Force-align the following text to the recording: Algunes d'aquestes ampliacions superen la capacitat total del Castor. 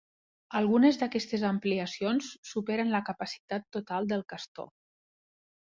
Algunes 0.59 0.97
d'aquestes 1.01 1.43
ampliacions 1.49 2.31
superen 2.53 2.91
la 2.97 3.05
capacitat 3.11 3.71
total 3.79 4.11
del 4.15 4.29
Castor. 4.35 4.73